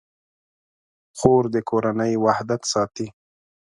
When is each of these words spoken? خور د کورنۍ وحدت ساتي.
خور 1.17 1.43
د 1.53 1.55
کورنۍ 1.69 2.13
وحدت 2.25 2.61
ساتي. 2.71 3.07